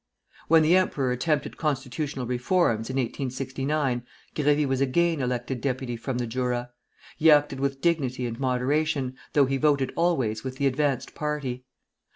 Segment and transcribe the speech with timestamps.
[0.47, 4.01] When the emperor attempted constitutional reforms, in 1869,
[4.35, 6.71] Grévy was again elected deputy from the Jura.
[7.17, 11.65] He acted with dignity and moderation, though he voted always with the advanced party.